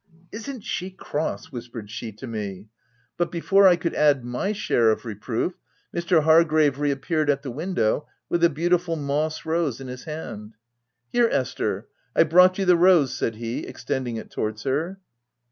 "Isn't 0.31 0.61
she 0.61 0.89
cross?" 0.89 1.51
whispered 1.51 1.91
she 1.91 2.11
to 2.13 2.25
me; 2.25 2.69
but, 3.17 3.31
before 3.31 3.67
I 3.67 3.75
could 3.75 3.93
add 3.93 4.25
my 4.25 4.51
share 4.51 4.89
of 4.89 5.05
reproof, 5.05 5.53
Mr. 5.95 6.23
Hargrave 6.23 6.79
reappeared 6.79 7.29
at 7.29 7.43
the 7.43 7.51
window 7.51 8.07
with 8.27 8.43
a 8.43 8.49
beautiful 8.49 8.95
moss 8.95 9.45
rose 9.45 9.79
in 9.79 9.89
his 9.89 10.05
hand." 10.05 10.55
Here, 11.13 11.29
Esther, 11.31 11.87
I've 12.15 12.31
brought 12.31 12.57
you 12.57 12.65
the 12.65 12.77
rose," 12.77 13.13
said 13.15 13.35
he, 13.35 13.59
extending 13.67 14.15
it 14.17 14.31
towards 14.31 14.63
her. 14.63 14.99